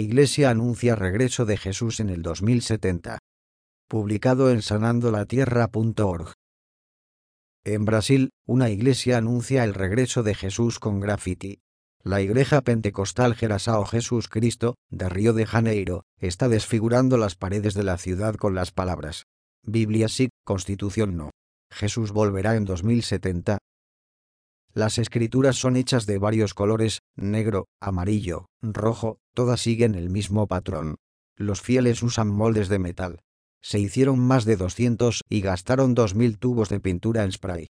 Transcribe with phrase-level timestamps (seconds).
[0.00, 3.18] Iglesia anuncia regreso de Jesús en el 2070.
[3.86, 6.32] Publicado en sanandolatierra.org.
[7.64, 11.58] En Brasil, una iglesia anuncia el regreso de Jesús con graffiti.
[12.02, 17.82] La Iglesia Pentecostal Gerasao Jesús Cristo, de Río de Janeiro, está desfigurando las paredes de
[17.82, 19.24] la ciudad con las palabras.
[19.62, 21.30] Biblia sí, Constitución no.
[21.70, 23.58] Jesús volverá en 2070.
[24.72, 30.96] Las escrituras son hechas de varios colores, negro, amarillo, rojo, todas siguen el mismo patrón.
[31.36, 33.20] Los fieles usan moldes de metal.
[33.62, 37.66] Se hicieron más de 200 y gastaron 2.000 tubos de pintura en spray.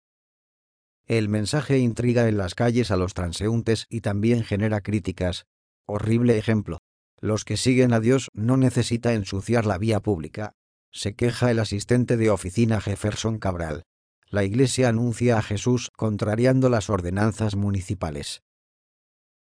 [1.05, 5.45] El mensaje intriga en las calles a los transeúntes y también genera críticas.
[5.85, 6.79] Horrible ejemplo.
[7.20, 10.54] Los que siguen a Dios no necesita ensuciar la vía pública.
[10.91, 13.84] Se queja el asistente de oficina Jefferson Cabral.
[14.29, 18.41] La iglesia anuncia a Jesús contrariando las ordenanzas municipales.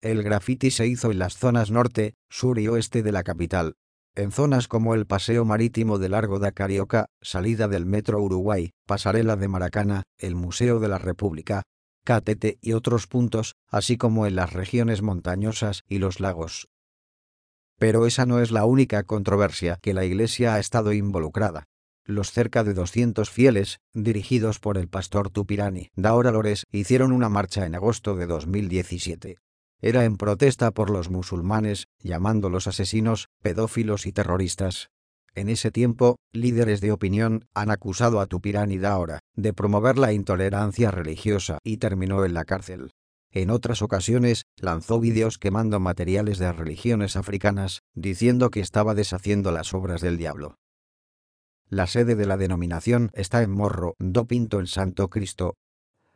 [0.01, 3.75] El grafiti se hizo en las zonas norte, sur y oeste de la capital,
[4.15, 9.37] en zonas como el Paseo Marítimo de Largo da Carioca, salida del Metro Uruguay, Pasarela
[9.37, 11.63] de Maracana, el Museo de la República,
[12.05, 16.69] Catete y otros puntos, así como en las regiones montañosas y los lagos.
[17.79, 21.65] Pero esa no es la única controversia que la Iglesia ha estado involucrada.
[22.05, 27.67] Los cerca de 200 fieles, dirigidos por el pastor Tupirani, Daora Lores, hicieron una marcha
[27.67, 29.39] en agosto de 2017
[29.81, 34.91] era en protesta por los musulmanes, llamándolos asesinos, pedófilos y terroristas.
[35.35, 40.91] En ese tiempo, líderes de opinión han acusado a Tupirani Daora de promover la intolerancia
[40.91, 42.91] religiosa y terminó en la cárcel.
[43.31, 49.75] En otras ocasiones, lanzó vídeos quemando materiales de religiones africanas, diciendo que estaba deshaciendo las
[49.75, 50.57] obras del diablo.
[51.69, 55.55] La sede de la denominación está en Morro, do Pinto en Santo Cristo.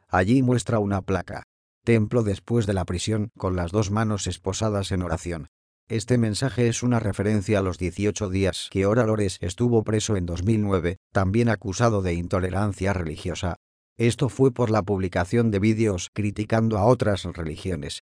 [0.08, 1.44] Allí muestra una placa,
[1.84, 5.48] templo después de la prisión, con las dos manos esposadas en oración.
[5.88, 10.26] Este mensaje es una referencia a los 18 días que Ora Lores estuvo preso en
[10.26, 13.56] 2009, también acusado de intolerancia religiosa.
[13.98, 18.04] Esto fue por la publicación de vídeos criticando a otras religiones.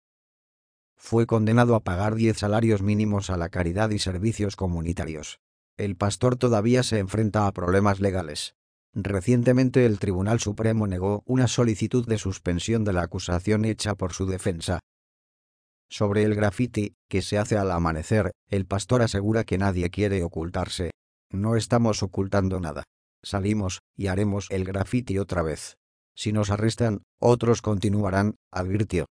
[0.97, 5.39] Fue condenado a pagar 10 salarios mínimos a la caridad y servicios comunitarios.
[5.77, 8.55] El pastor todavía se enfrenta a problemas legales.
[8.94, 14.25] Recientemente el Tribunal Supremo negó una solicitud de suspensión de la acusación hecha por su
[14.25, 14.79] defensa.
[15.89, 20.91] Sobre el grafiti, que se hace al amanecer, el pastor asegura que nadie quiere ocultarse.
[21.31, 22.83] No estamos ocultando nada.
[23.23, 25.77] Salimos, y haremos el grafiti otra vez.
[26.16, 29.06] Si nos arrestan, otros continuarán, advirtió.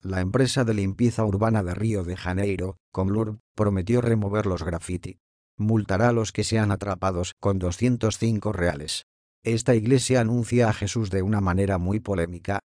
[0.00, 5.18] La empresa de limpieza urbana de Río de Janeiro, Comlur, prometió remover los grafiti
[5.56, 9.04] multará a los que sean atrapados con 205 reales.
[9.44, 12.60] Esta iglesia anuncia a Jesús de una manera muy polémica.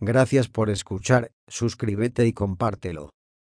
[0.00, 3.13] Gracias por escuchar, suscríbete y compártelo.